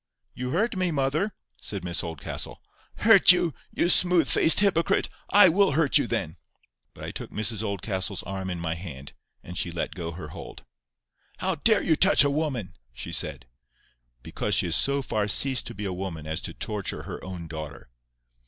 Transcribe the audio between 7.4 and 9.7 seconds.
Oldcastle's arm in my hand, and she